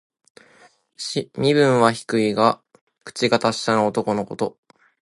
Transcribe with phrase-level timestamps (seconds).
[0.97, 2.59] 身分は低いが、
[3.03, 4.57] 口が達者な男のこと。